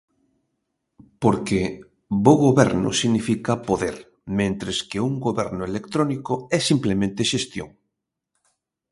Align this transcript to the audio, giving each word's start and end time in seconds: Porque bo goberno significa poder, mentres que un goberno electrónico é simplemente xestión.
Porque 1.21 1.59
bo 2.23 2.33
goberno 2.45 2.89
significa 3.01 3.53
poder, 3.69 3.95
mentres 4.39 4.77
que 4.89 4.99
un 5.09 5.13
goberno 5.27 5.61
electrónico 5.71 6.33
é 6.57 6.59
simplemente 6.69 7.21
xestión. 7.31 7.69